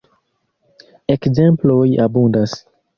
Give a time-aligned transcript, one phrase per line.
[1.17, 2.61] Ekzemploj abundas.